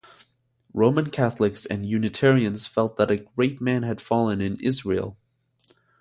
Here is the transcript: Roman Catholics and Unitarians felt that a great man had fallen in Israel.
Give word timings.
Roman 0.73 1.11
Catholics 1.11 1.63
and 1.67 1.85
Unitarians 1.85 2.65
felt 2.65 2.97
that 2.97 3.11
a 3.11 3.17
great 3.17 3.61
man 3.61 3.83
had 3.83 4.01
fallen 4.01 4.41
in 4.41 4.57
Israel. 4.59 5.15